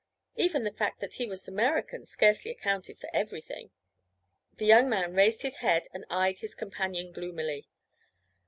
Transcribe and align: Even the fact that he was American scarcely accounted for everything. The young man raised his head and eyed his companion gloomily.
Even 0.35 0.63
the 0.63 0.71
fact 0.73 0.99
that 0.99 1.13
he 1.13 1.27
was 1.27 1.47
American 1.47 2.07
scarcely 2.07 2.49
accounted 2.49 2.97
for 2.97 3.07
everything. 3.13 3.69
The 4.55 4.65
young 4.65 4.89
man 4.89 5.13
raised 5.13 5.43
his 5.43 5.57
head 5.57 5.85
and 5.93 6.07
eyed 6.09 6.39
his 6.39 6.55
companion 6.55 7.11
gloomily. 7.11 7.67